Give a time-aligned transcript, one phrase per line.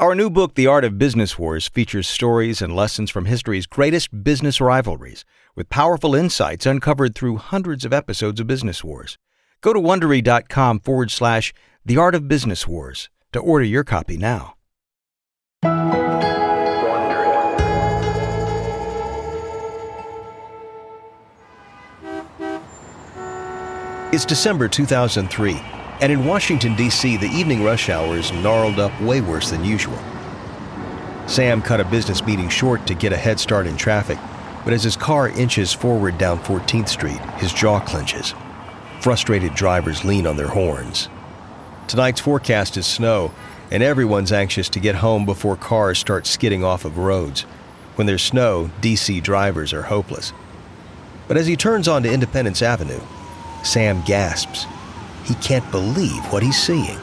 [0.00, 4.22] Our new book, The Art of Business Wars, features stories and lessons from history's greatest
[4.22, 5.24] business rivalries,
[5.56, 9.18] with powerful insights uncovered through hundreds of episodes of Business Wars.
[9.60, 11.52] Go to Wondery.com forward slash
[11.84, 14.54] The Art of Business Wars to order your copy now.
[24.12, 25.60] It's December 2003,
[26.00, 29.98] and in Washington, D.C., the evening rush hour is gnarled up way worse than usual.
[31.26, 34.18] Sam cut a business meeting short to get a head start in traffic,
[34.64, 38.34] but as his car inches forward down 14th Street, his jaw clenches.
[39.00, 41.08] Frustrated drivers lean on their horns.
[41.86, 43.32] Tonight's forecast is snow,
[43.70, 47.42] and everyone's anxious to get home before cars start skidding off of roads.
[47.96, 50.32] When there's snow, DC drivers are hopeless.
[51.26, 53.00] But as he turns onto Independence Avenue,
[53.64, 54.66] Sam gasps.
[55.28, 56.98] He can't believe what he's seeing.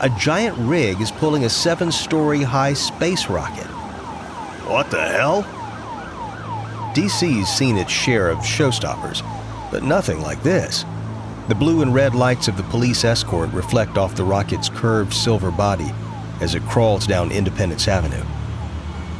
[0.00, 3.66] A giant rig is pulling a seven story high space rocket.
[4.66, 5.42] What the hell?
[6.94, 9.22] DC's seen its share of showstoppers,
[9.70, 10.86] but nothing like this.
[11.48, 15.50] The blue and red lights of the police escort reflect off the rocket's curved silver
[15.50, 15.92] body
[16.40, 18.24] as it crawls down Independence Avenue.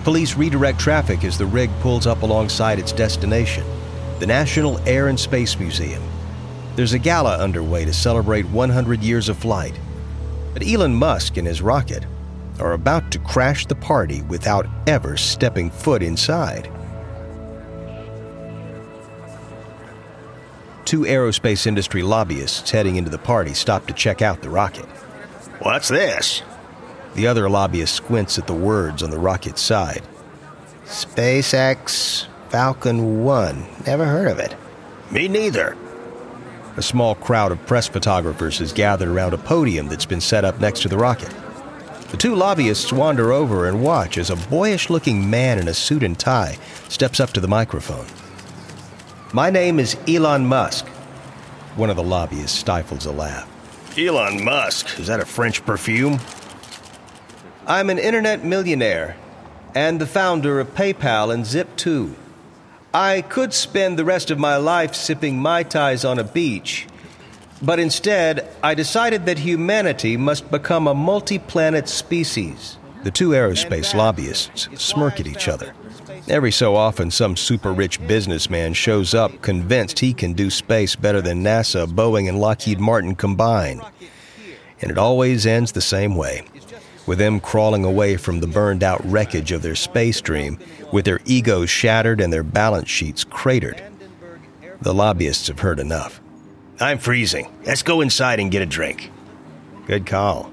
[0.04, 3.64] Police redirect traffic as the rig pulls up alongside its destination,
[4.20, 6.02] the National Air and Space Museum.
[6.76, 9.72] There's a gala underway to celebrate 100 years of flight.
[10.52, 12.04] But Elon Musk and his rocket
[12.60, 16.70] are about to crash the party without ever stepping foot inside.
[20.84, 24.84] Two aerospace industry lobbyists heading into the party stop to check out the rocket.
[25.60, 26.42] What's this?
[27.14, 30.02] The other lobbyist squints at the words on the rocket's side.
[30.84, 33.66] SpaceX Falcon 1.
[33.86, 34.54] Never heard of it.
[35.10, 35.74] Me neither.
[36.76, 40.60] A small crowd of press photographers is gathered around a podium that's been set up
[40.60, 41.34] next to the rocket.
[42.10, 46.02] The two lobbyists wander over and watch as a boyish looking man in a suit
[46.02, 48.06] and tie steps up to the microphone.
[49.32, 50.86] My name is Elon Musk.
[51.76, 53.50] One of the lobbyists stifles a laugh.
[53.98, 54.98] Elon Musk.
[55.00, 56.20] Is that a French perfume?
[57.66, 59.16] I'm an internet millionaire
[59.74, 62.14] and the founder of PayPal and Zip2.
[62.96, 66.86] I could spend the rest of my life sipping Mai Tais on a beach,
[67.60, 72.78] but instead, I decided that humanity must become a multi planet species.
[73.04, 75.74] The two aerospace lobbyists smirk at each other.
[76.26, 81.20] Every so often, some super rich businessman shows up convinced he can do space better
[81.20, 83.82] than NASA, Boeing, and Lockheed Martin combined.
[84.80, 86.46] And it always ends the same way
[87.06, 90.58] with them crawling away from the burned out wreckage of their space dream,
[90.92, 93.82] with their egos shattered and their balance sheets cratered.
[94.80, 96.20] The lobbyists have heard enough.
[96.80, 97.48] I'm freezing.
[97.64, 99.10] Let's go inside and get a drink.
[99.86, 100.52] Good call.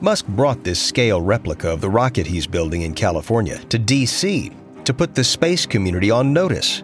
[0.00, 4.52] Musk brought this scale replica of the rocket he's building in California to D.C.
[4.84, 6.82] to put the space community on notice.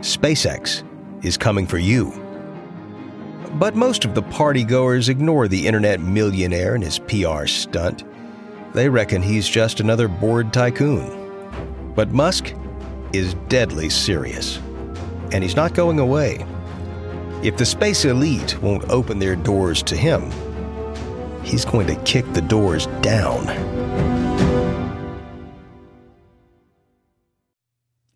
[0.00, 0.84] SpaceX
[1.24, 2.12] is coming for you.
[3.54, 8.04] But most of the partygoers ignore the internet millionaire and his PR stunt.
[8.74, 11.92] They reckon he's just another bored tycoon.
[11.94, 12.54] But Musk
[13.12, 14.58] is deadly serious,
[15.32, 16.46] and he's not going away.
[17.42, 20.30] If the space elite won't open their doors to him,
[21.42, 23.48] he's going to kick the doors down.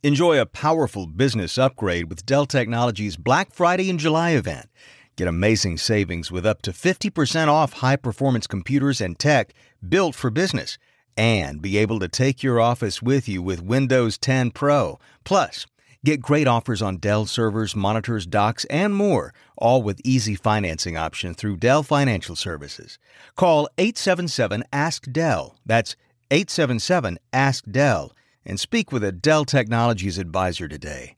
[0.05, 4.69] Enjoy a powerful business upgrade with Dell Technologies Black Friday and July event.
[5.17, 9.55] Get amazing savings with up to 50% off high performance computers and tech
[9.89, 10.77] built for business,
[11.17, 14.99] and be able to take your office with you with Windows 10 Pro.
[15.23, 15.67] Plus,
[16.05, 21.33] get great offers on Dell servers, monitors, docks, and more, all with easy financing option
[21.33, 22.99] through Dell Financial Services.
[23.37, 25.57] Call 877 Ask Dell.
[25.65, 25.95] That's
[26.33, 28.13] 877 Ask Dell
[28.45, 31.17] and speak with a Dell Technologies advisor today.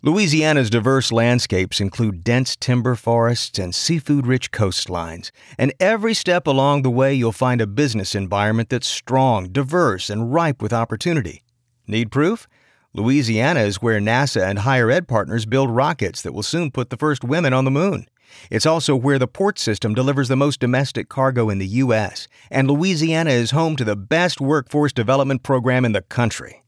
[0.00, 5.32] Louisiana's diverse landscapes include dense timber forests and seafood rich coastlines.
[5.58, 10.32] And every step along the way, you'll find a business environment that's strong, diverse, and
[10.32, 11.42] ripe with opportunity.
[11.88, 12.46] Need proof?
[12.94, 16.96] Louisiana is where NASA and higher ed partners build rockets that will soon put the
[16.96, 18.06] first women on the moon.
[18.52, 22.70] It's also where the port system delivers the most domestic cargo in the U.S., and
[22.70, 26.62] Louisiana is home to the best workforce development program in the country.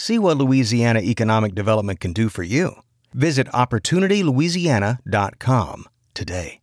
[0.00, 2.82] See what Louisiana Economic Development can do for you.
[3.14, 6.60] Visit OpportunityLouisiana.com today.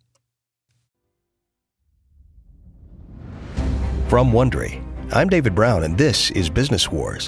[4.07, 7.27] From Wondery, I'm David Brown, and this is Business Wars.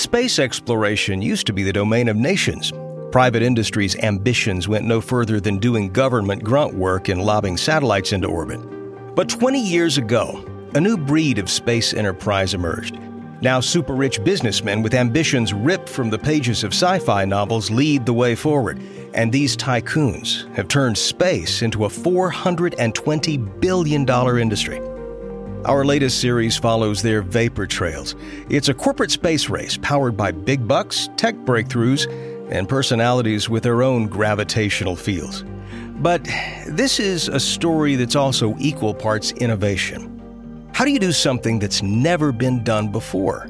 [0.00, 2.72] Space exploration used to be the domain of nations.
[3.12, 8.26] Private industry's ambitions went no further than doing government grunt work and lobbing satellites into
[8.26, 8.60] orbit.
[9.14, 10.42] But 20 years ago,
[10.74, 12.98] a new breed of space enterprise emerged.
[13.42, 18.06] Now, super rich businessmen with ambitions ripped from the pages of sci fi novels lead
[18.06, 18.80] the way forward.
[19.12, 24.08] And these tycoons have turned space into a $420 billion
[24.38, 24.80] industry.
[25.66, 28.16] Our latest series follows their vapor trails.
[28.48, 32.10] It's a corporate space race powered by big bucks, tech breakthroughs,
[32.50, 35.44] and personalities with their own gravitational fields.
[35.96, 36.24] But
[36.66, 40.70] this is a story that's also equal parts innovation.
[40.72, 43.46] How do you do something that's never been done before?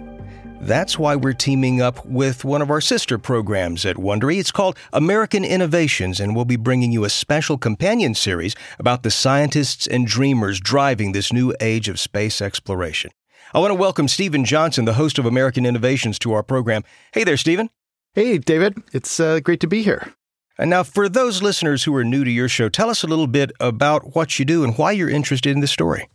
[0.60, 4.38] That's why we're teaming up with one of our sister programs at Wondery.
[4.38, 9.10] It's called American Innovations, and we'll be bringing you a special companion series about the
[9.10, 13.10] scientists and dreamers driving this new age of space exploration.
[13.54, 16.84] I want to welcome Steven Johnson, the host of American Innovations, to our program.
[17.14, 17.70] Hey there, Stephen.
[18.12, 18.76] Hey, David.
[18.92, 20.12] It's uh, great to be here.
[20.58, 23.26] And now, for those listeners who are new to your show, tell us a little
[23.26, 26.06] bit about what you do and why you're interested in this story.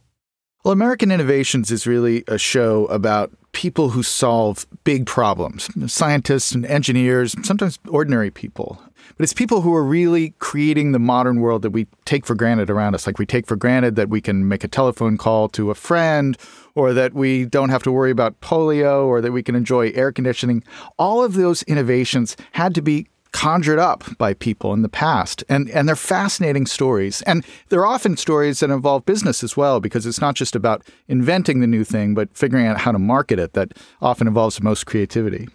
[0.65, 6.65] Well, American Innovations is really a show about people who solve big problems scientists and
[6.65, 8.81] engineers, sometimes ordinary people.
[9.15, 12.71] But it's people who are really creating the modern world that we take for granted
[12.71, 13.05] around us.
[13.05, 16.35] Like we take for granted that we can make a telephone call to a friend,
[16.73, 20.11] or that we don't have to worry about polio, or that we can enjoy air
[20.11, 20.63] conditioning.
[20.97, 25.43] All of those innovations had to be conjured up by people in the past.
[25.49, 27.21] And, and they're fascinating stories.
[27.23, 31.59] And they're often stories that involve business as well, because it's not just about inventing
[31.59, 34.85] the new thing, but figuring out how to market it that often involves the most
[34.85, 35.49] creativity.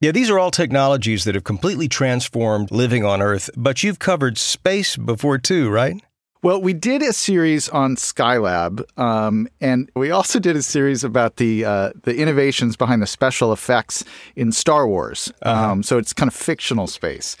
[0.00, 4.38] Yeah, these are all technologies that have completely transformed living on Earth, but you've covered
[4.38, 6.02] space before too, right?
[6.42, 11.36] Well, we did a series on Skylab, um, and we also did a series about
[11.36, 14.04] the uh, the innovations behind the special effects
[14.36, 15.32] in Star Wars.
[15.42, 15.72] Uh-huh.
[15.72, 17.36] Um, so it's kind of fictional space.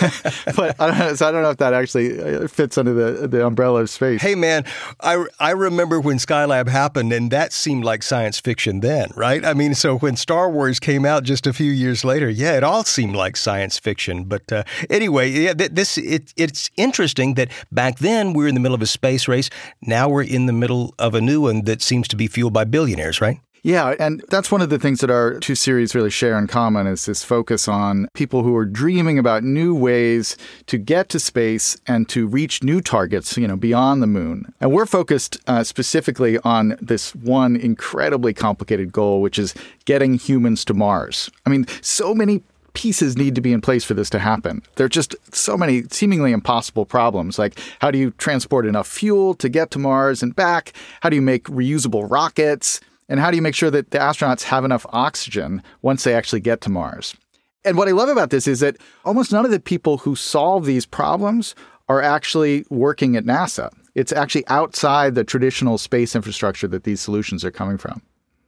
[0.56, 3.26] but I don't, know, so I don't know if that actually uh, fits under the
[3.26, 4.22] the umbrella of space.
[4.22, 4.64] Hey, man,
[5.00, 9.44] I I remember when Skylab happened, and that seemed like science fiction then, right?
[9.44, 12.62] I mean, so when Star Wars came out just a few years later, yeah, it
[12.62, 14.24] all seemed like science fiction.
[14.24, 18.60] But uh, anyway, yeah, this it, it's interesting that back then we were in the
[18.60, 19.50] middle of a space race.
[19.82, 22.64] Now we're in the middle of a new one that seems to be fueled by
[22.64, 23.40] billionaires, right?
[23.62, 26.86] Yeah, and that's one of the things that our two series really share in common
[26.86, 30.36] is this focus on people who are dreaming about new ways
[30.66, 34.52] to get to space and to reach new targets, you know, beyond the moon.
[34.60, 40.64] And we're focused uh, specifically on this one incredibly complicated goal, which is getting humans
[40.64, 41.30] to Mars.
[41.44, 42.42] I mean, so many
[42.74, 44.62] pieces need to be in place for this to happen.
[44.76, 47.38] There are just so many seemingly impossible problems.
[47.38, 50.72] Like, how do you transport enough fuel to get to Mars and back?
[51.00, 52.80] How do you make reusable rockets?
[53.08, 56.40] And how do you make sure that the astronauts have enough oxygen once they actually
[56.40, 57.16] get to Mars?
[57.64, 60.64] And what I love about this is that almost none of the people who solve
[60.64, 61.54] these problems
[61.88, 63.70] are actually working at NASA.
[63.94, 68.00] It's actually outside the traditional space infrastructure that these solutions are coming from.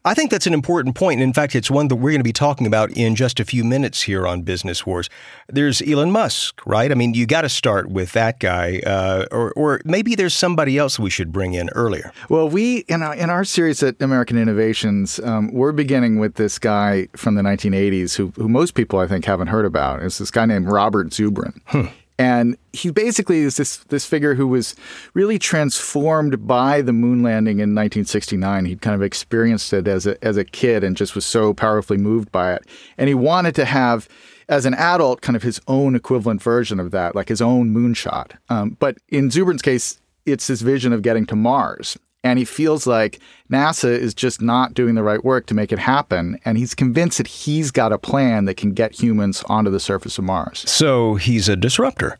[0.05, 1.21] I think that's an important point.
[1.21, 3.45] And in fact, it's one that we're going to be talking about in just a
[3.45, 5.09] few minutes here on Business Wars.
[5.49, 6.91] There's Elon Musk, right?
[6.91, 10.77] I mean, you got to start with that guy, uh, or, or maybe there's somebody
[10.77, 12.13] else we should bring in earlier.
[12.29, 16.59] Well, we in our, in our series at American Innovations, um, we're beginning with this
[16.59, 20.03] guy from the 1980s, who, who most people I think haven't heard about.
[20.03, 21.61] It's this guy named Robert Zubrin.
[21.67, 21.87] Hmm.
[22.19, 24.75] And he basically is this this figure who was
[25.15, 28.67] really transformed by the moon landing in 1969.
[28.67, 31.99] He'd kind of experienced it as a as a kid and just was so powerfully
[31.99, 32.67] moved by it.
[32.99, 34.09] And he wanted to have
[34.49, 38.33] as an adult, kind of his own equivalent version of that, like his own moonshot.
[38.49, 41.99] Um, but in Zubrin's case, it's this vision of getting to Mars.
[42.25, 45.79] And he feels like NASA is just not doing the right work to make it
[45.79, 46.39] happen.
[46.45, 50.19] And he's convinced that he's got a plan that can get humans onto the surface
[50.19, 50.69] of Mars.
[50.71, 52.19] So he's a disruptor.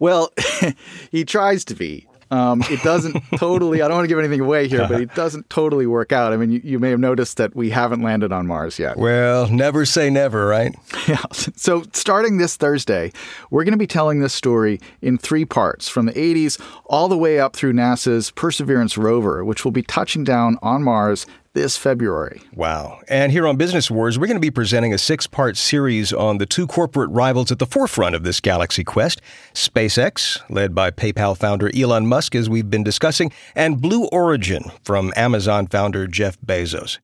[0.00, 0.32] Well,
[1.10, 2.06] he tries to be.
[2.32, 5.50] Um, it doesn't totally, I don't want to give anything away here, but it doesn't
[5.50, 6.32] totally work out.
[6.32, 8.96] I mean, you, you, may have noticed that we haven't landed on Mars yet.
[8.96, 10.74] Well, never say never, right?
[11.08, 11.20] Yeah.
[11.32, 13.12] So, starting this Thursday,
[13.50, 17.18] we're going to be telling this story in three parts from the 80s all the
[17.18, 22.40] way up through NASA's Perseverance rover, which will be touching down on Mars this February.
[22.54, 23.00] Wow.
[23.08, 26.38] And here on Business Wars, we're going to be presenting a six part series on
[26.38, 29.20] the two corporate rivals at the forefront of this galaxy quest
[29.54, 35.12] SpaceX, led by PayPal founder Elon Musk, as we've been discussing, and Blue Origin from
[35.16, 36.98] Amazon founder Jeff Bezos.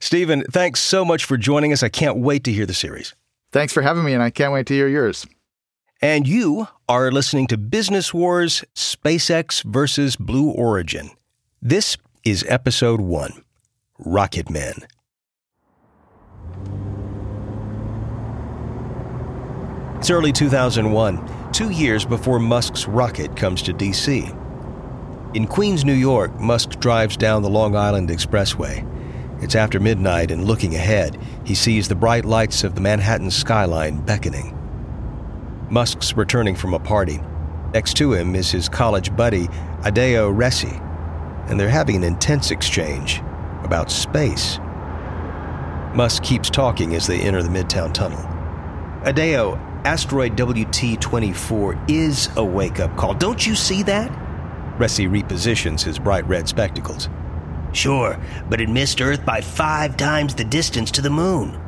[0.00, 1.82] Steven, thanks so much for joining us.
[1.82, 3.14] I can't wait to hear the series.
[3.50, 5.26] Thanks for having me, and I can't wait to hear yours.
[6.00, 11.10] And you are listening to Business Wars SpaceX versus Blue Origin.
[11.60, 13.42] This is episode one.
[14.04, 14.74] Rocket Men.
[19.98, 24.30] It's early 2001, two years before Musk's rocket comes to D.C.
[25.34, 28.86] In Queens, New York, Musk drives down the Long Island Expressway.
[29.42, 34.00] It's after midnight, and looking ahead, he sees the bright lights of the Manhattan skyline
[34.02, 34.56] beckoning.
[35.70, 37.20] Musk's returning from a party.
[37.74, 39.48] Next to him is his college buddy,
[39.84, 40.80] Adeo Ressi,
[41.50, 43.22] and they're having an intense exchange
[43.64, 44.58] about space.
[45.94, 48.20] Musk keeps talking as they enter the Midtown Tunnel.
[49.04, 53.14] Adeo, asteroid WT 24 is a wake up call.
[53.14, 54.10] Don't you see that?
[54.78, 57.08] Ressi repositions his bright red spectacles.
[57.72, 61.58] Sure, but it missed Earth by five times the distance to the moon.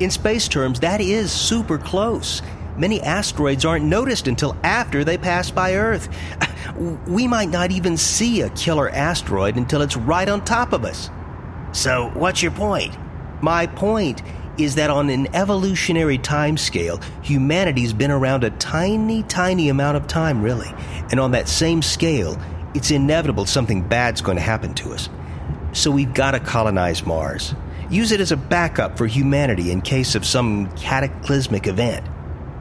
[0.00, 2.42] In space terms, that is super close.
[2.76, 6.08] Many asteroids aren't noticed until after they pass by Earth.
[7.06, 11.08] We might not even see a killer asteroid until it's right on top of us.
[11.76, 12.96] So, what's your point?
[13.42, 14.22] My point
[14.56, 20.06] is that on an evolutionary time scale, humanity's been around a tiny, tiny amount of
[20.06, 20.72] time, really.
[21.10, 22.40] And on that same scale,
[22.74, 25.10] it's inevitable something bad's going to happen to us.
[25.72, 27.54] So we've got to colonize Mars.
[27.90, 32.06] Use it as a backup for humanity in case of some cataclysmic event.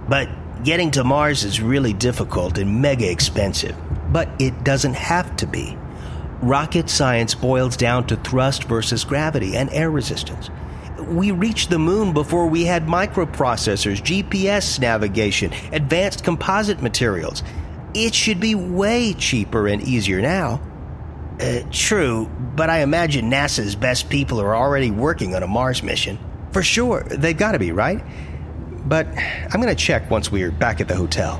[0.09, 0.27] But
[0.65, 3.77] getting to Mars is really difficult and mega expensive.
[4.11, 5.77] But it doesn't have to be.
[6.41, 10.49] Rocket science boils down to thrust versus gravity and air resistance.
[10.99, 17.43] We reached the moon before we had microprocessors, GPS navigation, advanced composite materials.
[17.93, 20.61] It should be way cheaper and easier now.
[21.39, 26.17] Uh, true, but I imagine NASA's best people are already working on a Mars mission.
[26.51, 28.03] For sure, they've got to be, right?
[28.87, 31.37] But I'm going to check once we're back at the hotel.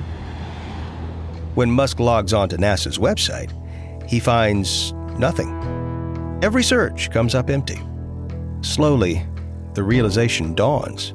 [1.55, 3.51] When Musk logs onto NASA's website,
[4.07, 5.49] he finds nothing.
[6.41, 7.79] Every search comes up empty.
[8.61, 9.25] Slowly,
[9.73, 11.13] the realization dawns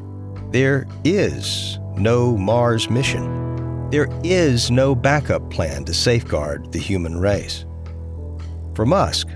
[0.50, 3.88] there is no Mars mission.
[3.90, 7.64] There is no backup plan to safeguard the human race.
[8.74, 9.28] For Musk,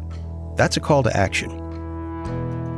[0.56, 1.60] that's a call to action.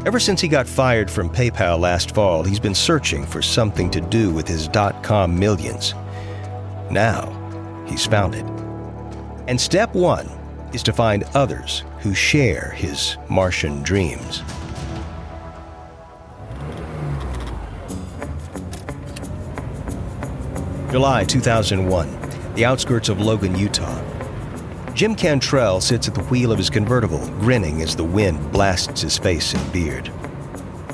[0.06, 4.00] Ever since he got fired from PayPal last fall, he's been searching for something to
[4.00, 5.94] do with his dot com millions.
[6.90, 7.32] Now,
[7.88, 8.44] he's found it.
[9.48, 10.28] And step one
[10.76, 14.42] is to find others who share his Martian dreams.
[20.92, 24.02] July 2001, the outskirts of Logan, Utah.
[24.92, 29.16] Jim Cantrell sits at the wheel of his convertible, grinning as the wind blasts his
[29.16, 30.12] face and beard.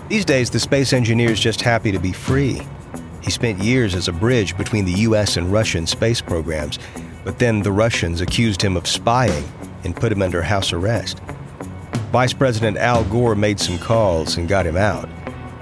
[0.09, 2.63] These days, the space engineer is just happy to be free.
[3.21, 6.79] He spent years as a bridge between the US and Russian space programs,
[7.25, 9.45] but then the Russians accused him of spying
[9.85, 11.21] and put him under house arrest.
[12.13, 15.09] Vice President Al Gore made some calls and got him out,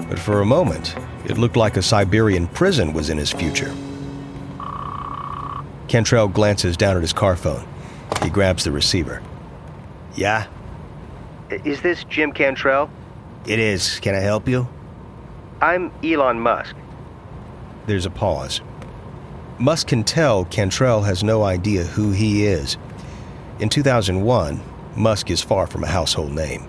[0.09, 3.75] but for a moment, it looked like a Siberian prison was in his future.
[5.89, 7.67] Cantrell glances down at his car phone.
[8.23, 9.23] He grabs the receiver.
[10.15, 10.47] Yeah?
[11.65, 12.91] Is this Jim Cantrell?
[13.47, 13.99] It is.
[14.01, 14.69] Can I help you?
[15.61, 16.75] I'm Elon Musk.
[17.87, 18.61] There's a pause.
[19.59, 22.77] Musk can tell Cantrell has no idea who he is.
[23.61, 24.59] In 2001,
[24.97, 26.67] Musk is far from a household name.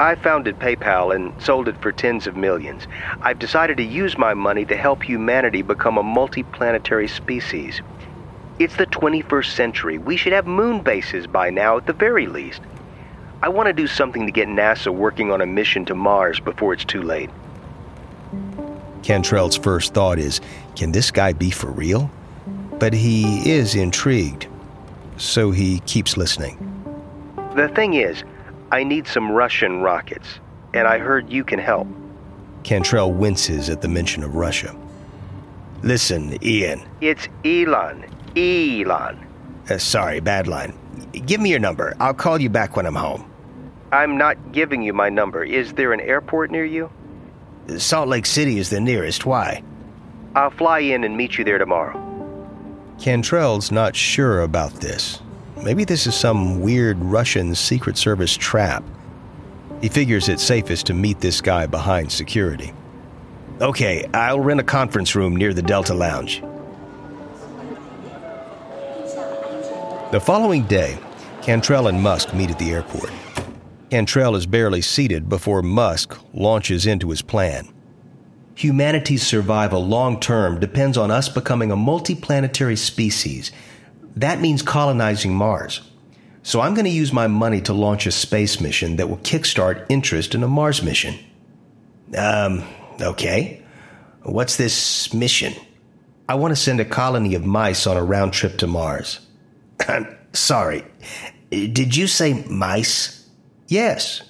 [0.00, 2.88] I founded PayPal and sold it for tens of millions.
[3.22, 7.80] I've decided to use my money to help humanity become a multiplanetary species.
[8.58, 9.98] It's the 21st century.
[9.98, 12.60] We should have moon bases by now at the very least.
[13.40, 16.72] I want to do something to get NASA working on a mission to Mars before
[16.72, 17.30] it's too late.
[19.02, 20.40] Cantrell's first thought is
[20.74, 22.10] can this guy be for real?
[22.80, 24.48] But he is intrigued,
[25.16, 26.58] so he keeps listening.
[27.56, 28.24] The thing is,
[28.72, 30.26] I need some Russian rockets,
[30.72, 31.86] and I heard you can help.
[32.64, 34.74] Cantrell winces at the mention of Russia.
[35.82, 36.82] Listen, Ian.
[37.00, 38.04] It's Elon.
[38.36, 39.24] Elon.
[39.68, 40.72] Uh, sorry, bad line.
[41.26, 41.94] Give me your number.
[42.00, 43.30] I'll call you back when I'm home.
[43.92, 45.44] I'm not giving you my number.
[45.44, 46.90] Is there an airport near you?
[47.78, 49.24] Salt Lake City is the nearest.
[49.24, 49.62] Why?
[50.34, 52.03] I'll fly in and meet you there tomorrow.
[52.98, 55.20] Cantrell's not sure about this.
[55.62, 58.84] Maybe this is some weird Russian Secret Service trap.
[59.80, 62.72] He figures it's safest to meet this guy behind security.
[63.60, 66.40] Okay, I'll rent a conference room near the Delta Lounge.
[70.12, 70.98] The following day,
[71.42, 73.10] Cantrell and Musk meet at the airport.
[73.90, 77.73] Cantrell is barely seated before Musk launches into his plan.
[78.56, 83.50] Humanity's survival long term depends on us becoming a multiplanetary species.
[84.16, 85.80] That means colonizing Mars.
[86.42, 89.86] So I'm going to use my money to launch a space mission that will kickstart
[89.88, 91.14] interest in a Mars mission.
[92.16, 92.62] Um,
[93.00, 93.62] okay.
[94.22, 95.54] What's this mission?
[96.28, 99.20] I want to send a colony of mice on a round trip to Mars.
[100.32, 100.84] Sorry,
[101.50, 103.28] did you say mice?
[103.68, 104.22] Yes.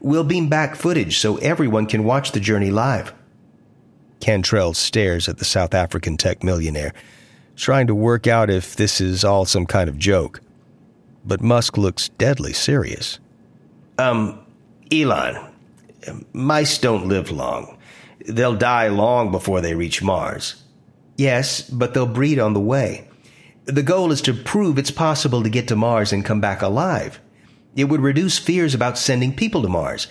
[0.00, 3.12] We'll beam back footage so everyone can watch the journey live.
[4.20, 6.92] Cantrell stares at the South African tech millionaire,
[7.56, 10.40] trying to work out if this is all some kind of joke.
[11.24, 13.18] But Musk looks deadly serious.
[13.98, 14.40] Um,
[14.92, 15.38] Elon,
[16.32, 17.76] mice don't live long.
[18.26, 20.62] They'll die long before they reach Mars.
[21.16, 23.08] Yes, but they'll breed on the way.
[23.66, 27.20] The goal is to prove it's possible to get to Mars and come back alive.
[27.76, 30.08] It would reduce fears about sending people to Mars.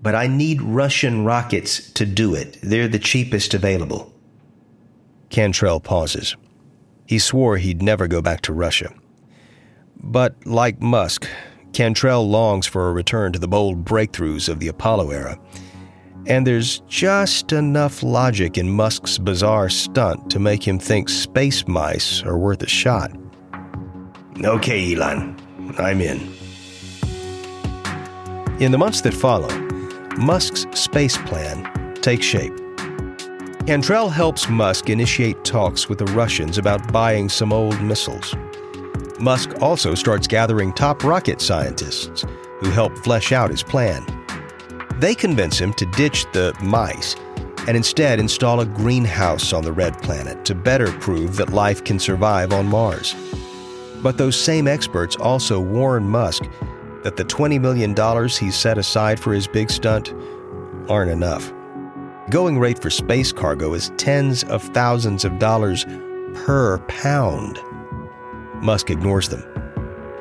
[0.00, 2.58] But I need Russian rockets to do it.
[2.62, 4.12] They're the cheapest available.
[5.30, 6.36] Cantrell pauses.
[7.06, 8.92] He swore he'd never go back to Russia.
[9.96, 11.28] But like Musk,
[11.72, 15.38] Cantrell longs for a return to the bold breakthroughs of the Apollo era.
[16.26, 22.22] And there's just enough logic in Musk's bizarre stunt to make him think space mice
[22.22, 23.10] are worth a shot.
[24.44, 25.36] Okay, Elon,
[25.78, 26.20] I'm in.
[28.60, 29.67] In the months that follow,
[30.18, 32.52] Musk's space plan takes shape.
[33.68, 38.34] Cantrell helps Musk initiate talks with the Russians about buying some old missiles.
[39.20, 42.24] Musk also starts gathering top rocket scientists
[42.58, 44.04] who help flesh out his plan.
[44.96, 47.14] They convince him to ditch the mice
[47.68, 52.00] and instead install a greenhouse on the red planet to better prove that life can
[52.00, 53.14] survive on Mars.
[54.02, 56.42] But those same experts also warn Musk
[57.08, 60.12] that the $20 million he set aside for his big stunt
[60.90, 61.50] aren't enough.
[62.28, 65.86] Going rate for space cargo is tens of thousands of dollars
[66.34, 67.60] per pound.
[68.56, 69.42] Musk ignores them.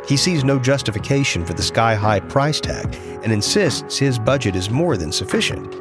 [0.08, 4.70] He sees no justification for the sky high price tag and insists his budget is
[4.70, 5.76] more than sufficient.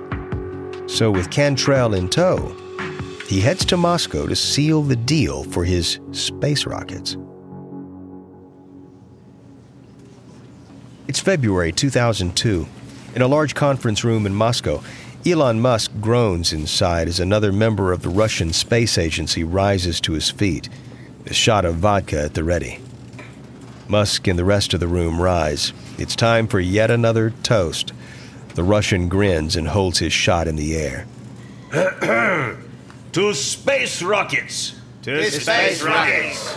[0.90, 2.52] So, with Cantrell in tow,
[3.28, 7.16] he heads to Moscow to seal the deal for his space rockets.
[11.08, 12.66] It's February 2002.
[13.14, 14.82] In a large conference room in Moscow,
[15.24, 20.30] Elon Musk groans inside as another member of the Russian space agency rises to his
[20.30, 20.68] feet,
[21.24, 22.80] a shot of vodka at the ready.
[23.86, 25.72] Musk and the rest of the room rise.
[25.96, 27.92] It's time for yet another toast.
[28.56, 31.06] The Russian grins and holds his shot in the air.
[33.12, 34.74] to space rockets!
[35.02, 36.56] To, to space, space rockets!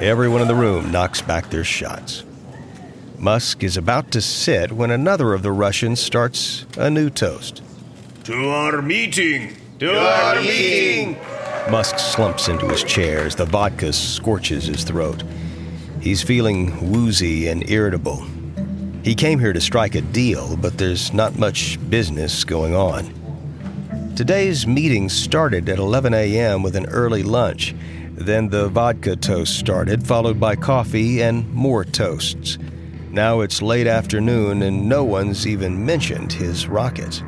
[0.00, 2.24] Everyone in the room knocks back their shots.
[3.18, 7.62] Musk is about to sit when another of the Russians starts a new toast.
[8.24, 9.56] To our meeting!
[9.78, 11.12] To, to our, our meeting.
[11.12, 11.70] meeting!
[11.70, 15.22] Musk slumps into his chair as the vodka scorches his throat.
[16.00, 18.24] He's feeling woozy and irritable.
[19.02, 23.12] He came here to strike a deal, but there's not much business going on.
[24.14, 26.62] Today's meeting started at 11 a.m.
[26.62, 27.74] with an early lunch.
[28.12, 32.58] Then the vodka toast started, followed by coffee and more toasts.
[33.16, 37.22] Now it's late afternoon and no one's even mentioned his rockets.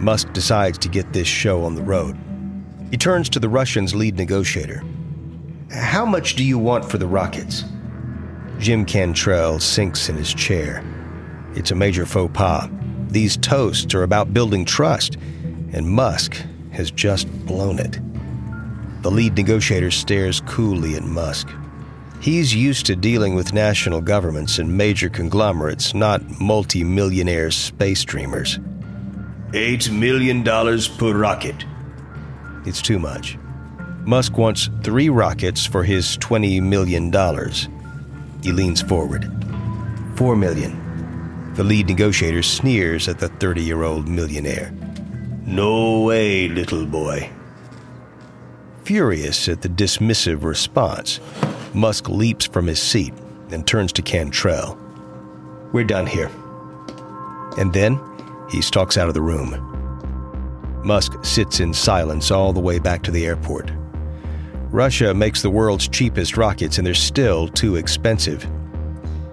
[0.00, 2.16] Musk decides to get this show on the road.
[2.90, 4.82] He turns to the Russian's lead negotiator.
[5.70, 7.64] How much do you want for the rockets?
[8.58, 10.82] Jim Cantrell sinks in his chair.
[11.54, 12.70] It's a major faux pas.
[13.08, 15.18] These toasts are about building trust,
[15.74, 16.34] and Musk
[16.72, 18.00] has just blown it.
[19.02, 21.50] The lead negotiator stares coolly at Musk.
[22.24, 28.58] He's used to dealing with national governments and major conglomerates, not multi-millionaire space dreamers.
[29.52, 31.66] Eight million dollars per rocket.
[32.64, 33.36] It's too much.
[34.06, 37.12] Musk wants three rockets for his $20 million.
[38.42, 39.30] He leans forward.
[40.16, 41.52] Four million.
[41.56, 44.72] The lead negotiator sneers at the 30 year old millionaire.
[45.44, 47.28] No way, little boy.
[48.84, 51.20] Furious at the dismissive response,
[51.74, 53.12] Musk leaps from his seat
[53.50, 54.78] and turns to Cantrell.
[55.72, 56.30] We're done here.
[57.58, 57.98] And then
[58.48, 59.60] he stalks out of the room.
[60.84, 63.72] Musk sits in silence all the way back to the airport.
[64.70, 68.46] Russia makes the world's cheapest rockets, and they're still too expensive.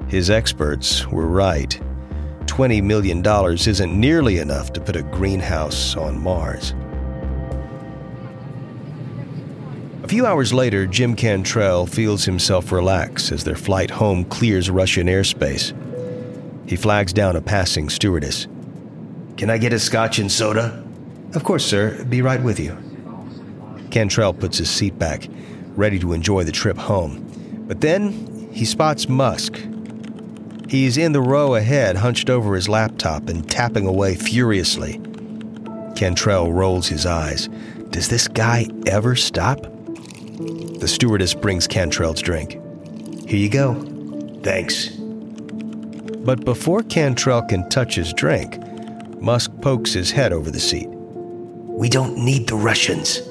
[0.08, 1.80] His experts were right.
[2.45, 6.73] $20 million isn't nearly enough to put a greenhouse on Mars.
[10.12, 15.71] Few hours later, Jim Cantrell feels himself relax as their flight home clears Russian airspace.
[16.67, 18.45] He flags down a passing stewardess.
[19.38, 20.84] Can I get a scotch and soda?
[21.34, 22.04] Of course, sir.
[22.04, 22.78] Be right with you.
[23.89, 25.30] Cantrell puts his seat back,
[25.78, 27.26] ready to enjoy the trip home.
[27.65, 29.62] But then he spots Musk.
[30.67, 35.00] He's in the row ahead, hunched over his laptop and tapping away furiously.
[35.95, 37.47] Cantrell rolls his eyes.
[37.91, 39.70] Does this guy ever stop?
[40.81, 42.53] The stewardess brings Cantrell's drink.
[43.29, 43.75] Here you go.
[44.41, 44.89] Thanks.
[44.89, 48.57] But before Cantrell can touch his drink,
[49.21, 50.87] Musk pokes his head over the seat.
[50.89, 53.21] We don't need the Russians.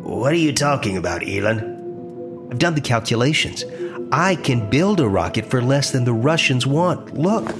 [0.00, 2.48] What are you talking about, Elon?
[2.50, 3.64] I've done the calculations.
[4.10, 7.12] I can build a rocket for less than the Russians want.
[7.12, 7.54] Look.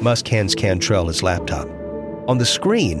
[0.00, 1.66] Musk hands Cantrell his laptop.
[2.28, 3.00] On the screen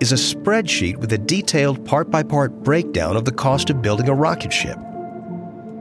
[0.00, 4.08] is a spreadsheet with a detailed part by part breakdown of the cost of building
[4.08, 4.78] a rocket ship.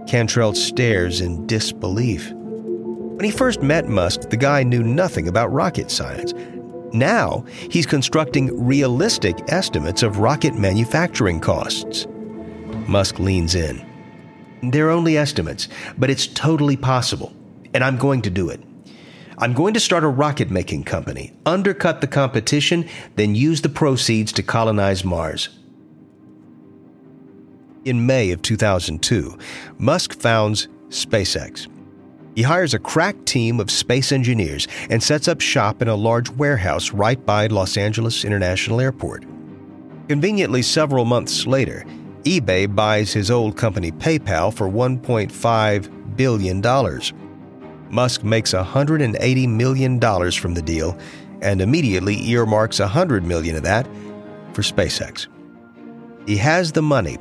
[0.08, 2.32] Cantrell stares in disbelief.
[2.34, 6.34] When he first met Musk, the guy knew nothing about rocket science.
[6.92, 12.08] Now, he's constructing realistic estimates of rocket manufacturing costs.
[12.88, 13.86] Musk leans in.
[14.64, 17.32] They're only estimates, but it's totally possible,
[17.74, 18.62] and I'm going to do it.
[19.42, 24.34] I'm going to start a rocket making company, undercut the competition, then use the proceeds
[24.34, 25.48] to colonize Mars.
[27.86, 29.38] In May of 2002,
[29.78, 31.68] Musk founds SpaceX.
[32.36, 36.30] He hires a crack team of space engineers and sets up shop in a large
[36.32, 39.24] warehouse right by Los Angeles International Airport.
[40.10, 41.86] Conveniently, several months later,
[42.24, 46.62] eBay buys his old company PayPal for $1.5 billion.
[47.90, 50.00] Musk makes $180 million
[50.32, 50.98] from the deal
[51.42, 53.88] and immediately earmarks $100 million of that
[54.54, 55.28] for SpaceX.
[56.28, 57.18] He has the money,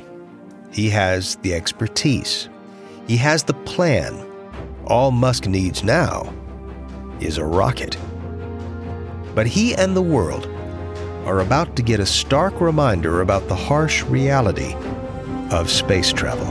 [0.71, 2.49] he has the expertise,
[3.07, 4.25] he has the plan.
[4.87, 6.35] All Musk needs now
[7.21, 7.97] is a rocket.
[9.35, 10.47] But he and the world
[11.25, 14.75] are about to get a stark reminder about the harsh reality
[15.51, 16.47] of space travel.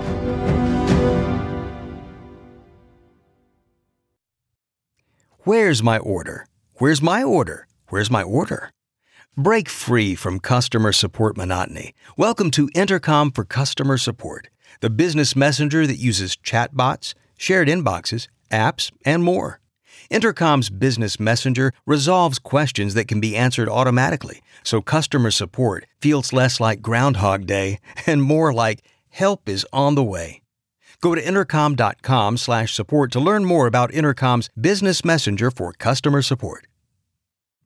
[5.48, 6.46] Where's my order?
[6.74, 7.70] Where's my order?
[7.88, 8.70] Where's my order?
[9.38, 11.94] Break free from customer support monotony.
[12.18, 14.50] Welcome to Intercom for Customer Support,
[14.82, 19.62] the business messenger that uses chatbots, shared inboxes, apps, and more.
[20.10, 26.60] Intercom's business messenger resolves questions that can be answered automatically, so customer support feels less
[26.60, 30.42] like Groundhog Day and more like help is on the way.
[31.02, 36.66] Go to intercom.com slash support to learn more about Intercom's business messenger for customer support.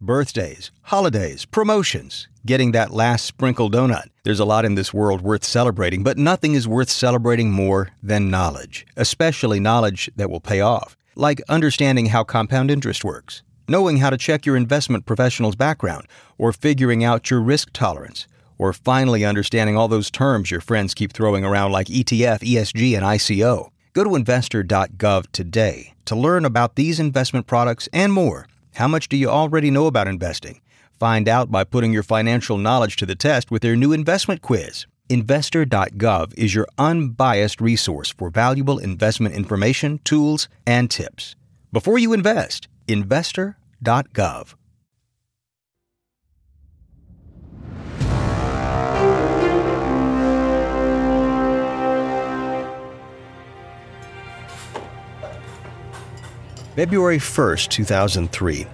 [0.02, 4.08] Birthdays, holidays, promotions, getting that last sprinkle donut.
[4.24, 8.32] There's a lot in this world worth celebrating, but nothing is worth celebrating more than
[8.32, 14.10] knowledge, especially knowledge that will pay off, like understanding how compound interest works, knowing how
[14.10, 18.28] to check your investment professional's background, or figuring out your risk tolerance,
[18.62, 23.04] or finally understanding all those terms your friends keep throwing around like ETF, ESG, and
[23.04, 23.72] ICO.
[23.94, 28.48] Go to investor.gov today to learn about these investment products and more.
[28.76, 30.62] How much do you already know about investing?
[31.00, 34.86] Find out by putting your financial knowledge to the test with their new investment quiz.
[35.10, 41.36] Investor.gov is your unbiased resource for valuable investment information, tools, and tips.
[41.74, 44.54] Before you invest, investor.gov.
[56.76, 58.66] February 1st, 2003.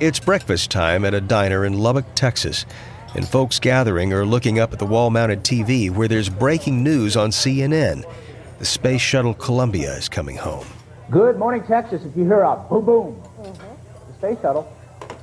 [0.00, 2.66] It's breakfast time at a diner in Lubbock, Texas,
[3.14, 7.16] and folks gathering are looking up at the wall mounted TV where there's breaking news
[7.16, 8.04] on CNN.
[8.58, 10.66] The Space Shuttle Columbia is coming home.
[11.10, 12.04] Good morning, Texas.
[12.04, 14.70] If you hear a boom boom, the Space Shuttle.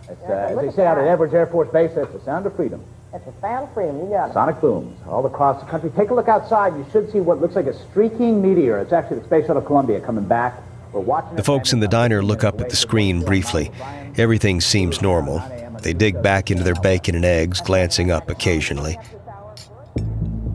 [0.10, 2.56] It's, uh, as they say out at Edwards Air Force Base, that's the sound of
[2.56, 2.84] freedom.
[3.12, 4.00] That's the sound of freedom.
[4.00, 4.34] You got it.
[4.34, 5.92] Sonic booms all across the country.
[5.96, 6.76] Take a look outside.
[6.76, 8.80] You should see what looks like a streaking meteor.
[8.80, 10.56] It's actually the Space Shuttle Columbia coming back.
[10.91, 13.71] We're watching The folks in the diner look up at the screen briefly.
[14.17, 15.39] Everything seems normal.
[15.82, 18.97] They dig back into their bacon and eggs, glancing up occasionally.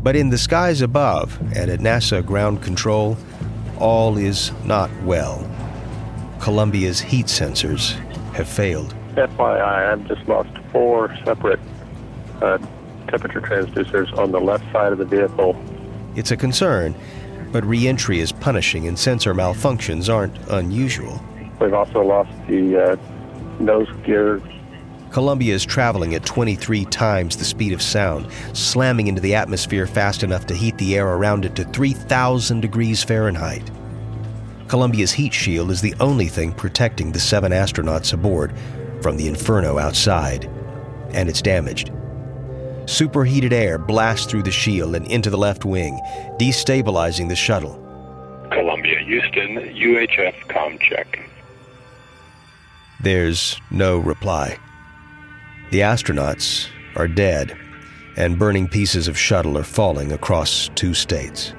[0.03, 3.17] But in the skies above and at NASA ground control,
[3.79, 5.49] all is not well.
[6.41, 7.93] Columbia's heat sensors
[8.33, 8.95] have failed.
[9.15, 11.61] FYI, I've just lost four separate
[12.41, 12.59] uh,
[13.09, 15.57] temperature transducers on the left side of the vehicle.
[16.17, 16.95] It's a concern,
[17.53, 21.23] but reentry is punishing and sensor malfunctions aren't unusual.
[21.61, 22.97] We've also lost the uh,
[23.61, 24.43] nose gear.
[25.11, 30.23] Columbia is traveling at 23 times the speed of sound, slamming into the atmosphere fast
[30.23, 33.71] enough to heat the air around it to 3,000 degrees Fahrenheit.
[34.69, 38.55] Columbia's heat shield is the only thing protecting the seven astronauts aboard
[39.03, 40.47] from the inferno outside,
[41.11, 41.93] and it's damaged.
[42.93, 45.99] Superheated air blasts through the shield and into the left wing,
[46.39, 47.79] destabilizing the shuttle.
[48.51, 51.19] Columbia, Houston, UHF com check.
[53.01, 54.59] There's no reply.
[55.71, 57.57] The astronauts are dead,
[58.19, 61.55] and burning pieces of shuttle are falling across two states.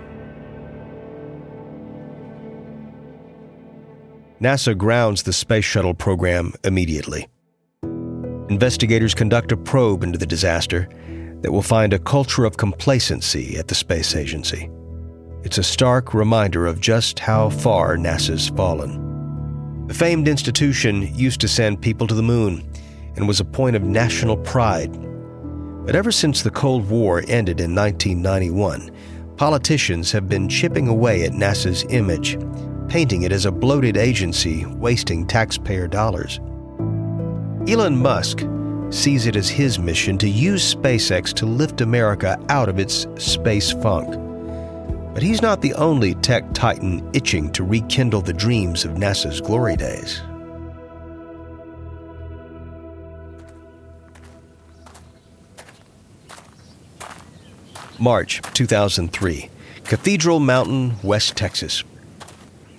[4.40, 7.28] NASA grounds the space shuttle program immediately.
[8.50, 10.88] Investigators conduct a probe into the disaster
[11.44, 14.70] that will find a culture of complacency at the space agency.
[15.44, 19.88] It's a stark reminder of just how far NASA's fallen.
[19.88, 22.68] The famed institution used to send people to the moon
[23.18, 24.98] and was a point of national pride.
[25.86, 28.90] But ever since the Cold War ended in 1991,
[29.36, 32.38] politicians have been chipping away at NASA's image,
[32.88, 36.40] painting it as a bloated agency wasting taxpayer dollars.
[37.68, 38.46] Elon Musk
[38.94, 43.72] sees it as his mission to use SpaceX to lift America out of its space
[43.72, 44.14] funk.
[45.14, 49.76] But he's not the only tech titan itching to rekindle the dreams of NASA's glory
[49.76, 50.22] days.
[58.00, 59.50] March 2003,
[59.86, 61.84] Cathedral Mountain, West Texas.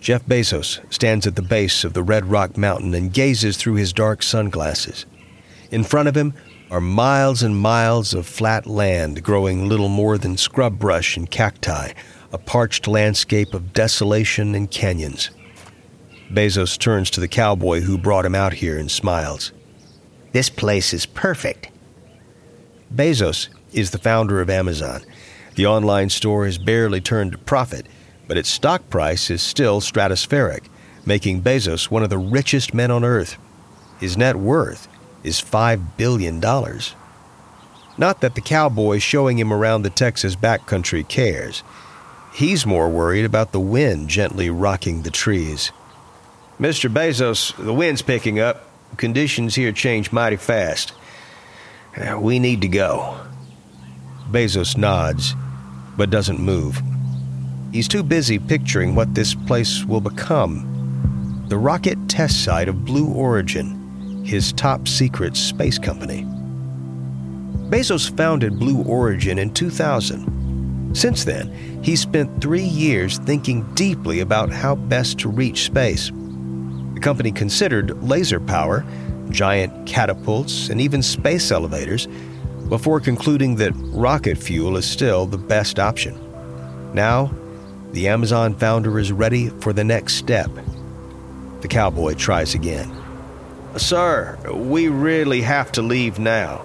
[0.00, 3.92] Jeff Bezos stands at the base of the Red Rock Mountain and gazes through his
[3.92, 5.06] dark sunglasses.
[5.70, 6.34] In front of him
[6.70, 11.92] are miles and miles of flat land growing little more than scrub brush and cacti,
[12.32, 15.30] a parched landscape of desolation and canyons.
[16.32, 19.52] Bezos turns to the cowboy who brought him out here and smiles.
[20.32, 21.68] This place is perfect.
[22.92, 25.02] Bezos is the founder of Amazon.
[25.54, 27.86] The online store has barely turned a profit,
[28.26, 30.64] but its stock price is still stratospheric,
[31.06, 33.36] making Bezos one of the richest men on earth.
[34.00, 34.88] His net worth
[35.24, 36.40] is $5 billion.
[37.98, 41.62] Not that the cowboy showing him around the Texas backcountry cares.
[42.34, 45.72] He's more worried about the wind gently rocking the trees.
[46.60, 46.92] Mr.
[46.92, 48.68] Bezos, the wind's picking up.
[48.96, 50.92] Conditions here change mighty fast.
[51.96, 53.18] Uh, we need to go.
[54.30, 55.34] Bezos nods,
[55.96, 56.80] but doesn't move.
[57.72, 60.70] He's too busy picturing what this place will become
[61.48, 63.83] the rocket test site of Blue Origin,
[64.24, 66.26] his top secret space company.
[67.68, 70.94] Bezos founded Blue Origin in 2000.
[70.94, 76.10] Since then, he's spent three years thinking deeply about how best to reach space.
[76.94, 78.84] The company considered laser power,
[79.30, 82.06] giant catapults, and even space elevators
[82.68, 86.18] before concluding that rocket fuel is still the best option.
[86.94, 87.34] Now,
[87.92, 90.50] the Amazon founder is ready for the next step.
[91.60, 93.03] The cowboy tries again.
[93.76, 96.64] Sir, we really have to leave now.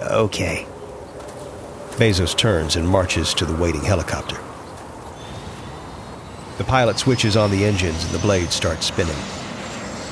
[0.00, 0.66] Okay.
[1.92, 4.36] Bezos turns and marches to the waiting helicopter.
[6.56, 9.14] The pilot switches on the engines and the blades start spinning.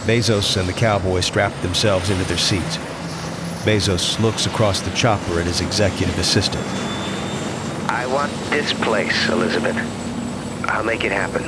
[0.04, 2.76] Bezos and the cowboy strap themselves into their seats.
[3.64, 6.64] Bezos looks across the chopper at his executive assistant.
[7.88, 9.76] I want this place, Elizabeth.
[10.68, 11.42] I'll make it happen.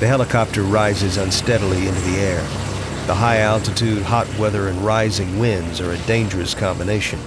[0.00, 2.63] The helicopter rises unsteadily into the air.
[3.06, 7.18] The high altitude, hot weather, and rising winds are a dangerous combination.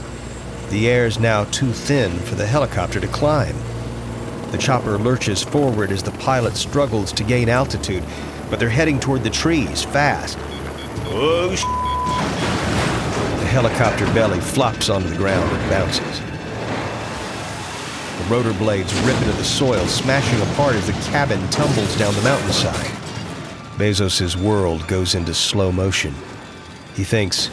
[0.69, 3.55] The air is now too thin for the helicopter to climb.
[4.51, 8.03] The chopper lurches forward as the pilot struggles to gain altitude,
[8.49, 10.37] but they're heading toward the trees fast.
[11.09, 11.61] Oh, sh-
[13.41, 16.19] The helicopter belly flops onto the ground and bounces.
[18.17, 22.21] The rotor blades rip into the soil, smashing apart as the cabin tumbles down the
[22.23, 22.96] mountainside.
[23.77, 26.11] Bezos' world goes into slow motion.
[26.95, 27.47] He thinks,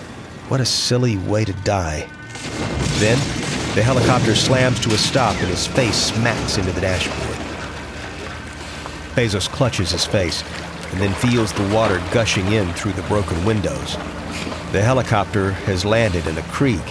[0.49, 2.09] what a silly way to die.
[2.99, 3.19] Then,
[3.75, 7.37] the helicopter slams to a stop and his face smacks into the dashboard.
[9.15, 10.43] Bezos clutches his face
[10.93, 13.97] and then feels the water gushing in through the broken windows.
[14.73, 16.85] The helicopter has landed in a creek.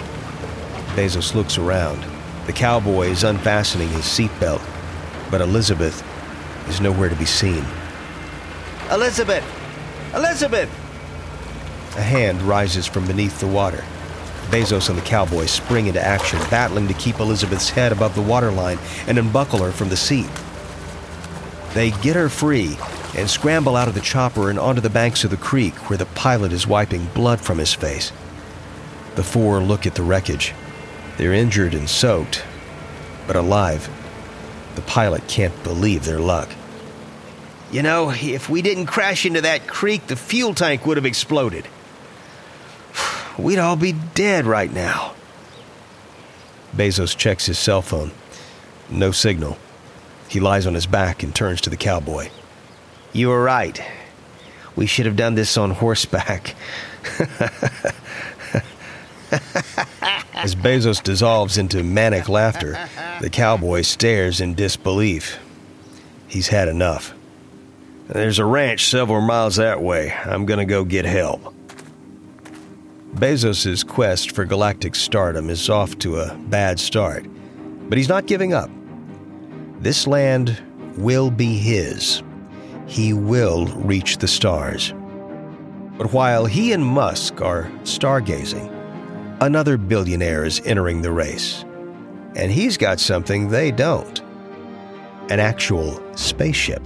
[0.96, 2.06] Bezos looks around.
[2.46, 4.62] The cowboy is unfastening his seatbelt,
[5.32, 6.04] but Elizabeth
[6.70, 7.66] is nowhere to be seen.
[8.94, 9.44] Elizabeth!
[10.14, 10.70] Elizabeth!
[11.98, 13.84] A hand rises from beneath the water.
[14.52, 18.78] Bezos and the cowboy spring into action, battling to keep Elizabeth's head above the waterline
[19.08, 20.30] and unbuckle her from the seat.
[21.74, 22.78] They get her free
[23.18, 26.06] and scramble out of the chopper and onto the banks of the creek where the
[26.06, 28.12] pilot is wiping blood from his face.
[29.16, 30.54] The four look at the wreckage.
[31.18, 32.46] They're injured and soaked,
[33.26, 33.90] but alive.
[34.76, 36.50] The pilot can't believe their luck.
[37.74, 41.68] You know, if we didn't crash into that creek, the fuel tank would have exploded.
[43.40, 45.16] We'd all be dead right now.
[46.78, 48.12] Bezos checks his cell phone.
[48.92, 49.58] No signal.
[50.30, 52.30] He lies on his back and turns to the cowboy.
[53.12, 53.84] You were right.
[54.76, 56.56] We should have done this on horseback.
[60.36, 62.78] As Bezos dissolves into manic laughter,
[63.20, 65.40] the cowboy stares in disbelief.
[66.28, 67.16] He's had enough.
[68.08, 70.14] There's a ranch several miles that way.
[70.26, 71.54] I'm gonna go get help.
[73.16, 77.26] Bezos' quest for galactic stardom is off to a bad start,
[77.88, 78.70] but he's not giving up.
[79.80, 80.62] This land
[80.98, 82.24] will be his.
[82.88, 84.94] He will reach the stars.
[85.98, 88.70] But while he and Musk are stargazing,
[89.42, 91.64] another billionaire is entering the race.
[92.36, 94.22] And he's got something they don't
[95.30, 96.86] an actual spaceship.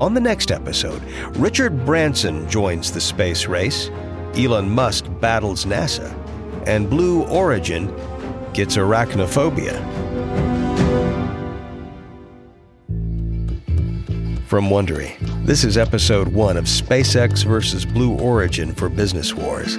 [0.00, 1.02] On the next episode,
[1.36, 3.90] Richard Branson joins the space race,
[4.36, 6.12] Elon Musk battles NASA,
[6.66, 7.86] and Blue Origin
[8.52, 9.74] gets arachnophobia.
[14.48, 19.78] From Wondery, this is episode one of SpaceX versus Blue Origin for Business Wars.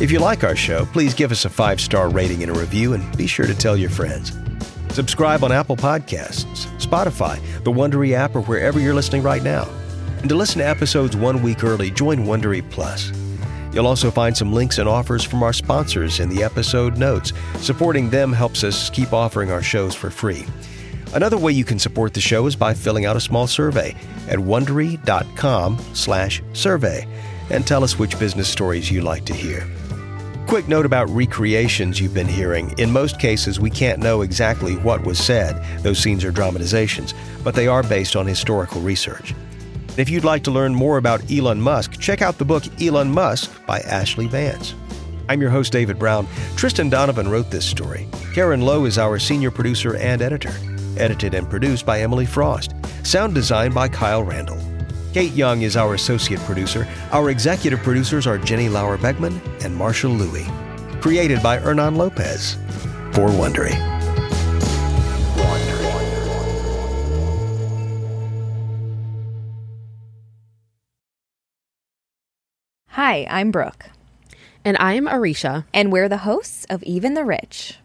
[0.00, 2.94] If you like our show, please give us a five star rating and a review,
[2.94, 4.32] and be sure to tell your friends.
[4.90, 9.68] Subscribe on Apple Podcasts, Spotify, the Wondery app, or wherever you're listening right now.
[10.20, 13.12] And to listen to episodes one week early, join Wondery Plus.
[13.72, 17.32] You'll also find some links and offers from our sponsors in the episode notes.
[17.58, 20.44] Supporting them helps us keep offering our shows for free.
[21.14, 23.94] Another way you can support the show is by filling out a small survey
[24.28, 27.06] at wondery.com/survey
[27.50, 29.66] and tell us which business stories you like to hear.
[30.50, 32.76] Quick note about recreations you've been hearing.
[32.76, 35.54] In most cases, we can't know exactly what was said.
[35.84, 39.32] Those scenes are dramatizations, but they are based on historical research.
[39.96, 43.64] If you'd like to learn more about Elon Musk, check out the book Elon Musk
[43.64, 44.74] by Ashlee Vance.
[45.28, 46.26] I'm your host, David Brown.
[46.56, 48.08] Tristan Donovan wrote this story.
[48.34, 50.52] Karen Lowe is our senior producer and editor.
[50.96, 52.74] Edited and produced by Emily Frost.
[53.04, 54.58] Sound design by Kyle Randall.
[55.12, 56.86] Kate Young is our associate producer.
[57.10, 60.46] Our executive producers are Jenny Lauer Beckman and Marshall Louie.
[61.00, 62.54] Created by Hernan Lopez.
[63.12, 63.74] For Wondery.
[72.90, 73.86] Hi, I'm Brooke.
[74.64, 75.64] And I'm Aricia.
[75.74, 77.78] And we're the hosts of Even the Rich.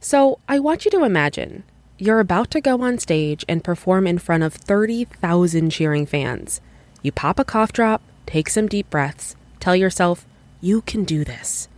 [0.00, 1.64] So I want you to imagine
[1.98, 6.60] you're about to go on stage and perform in front of 30,000 cheering fans.
[7.02, 10.26] You pop a cough drop, take some deep breaths, tell yourself,
[10.60, 11.68] you can do this.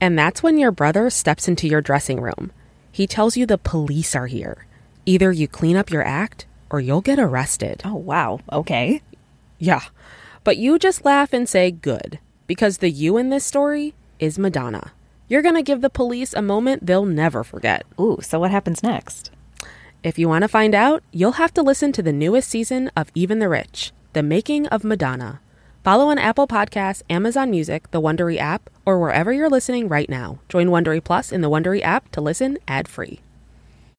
[0.00, 2.52] And that's when your brother steps into your dressing room.
[2.90, 4.66] He tells you the police are here.
[5.06, 7.82] Either you clean up your act or you'll get arrested.
[7.84, 8.40] Oh, wow.
[8.52, 9.02] Okay.
[9.58, 9.82] Yeah.
[10.44, 14.92] But you just laugh and say, good, because the you in this story is Madonna.
[15.28, 17.84] You're going to give the police a moment they'll never forget.
[18.00, 19.30] Ooh, so what happens next?
[20.02, 23.10] If you want to find out, you'll have to listen to the newest season of
[23.14, 25.40] Even the Rich, The Making of Madonna.
[25.84, 30.38] Follow on Apple Podcasts, Amazon Music, the Wondery app, or wherever you're listening right now.
[30.48, 33.20] Join Wondery Plus in the Wondery app to listen ad-free.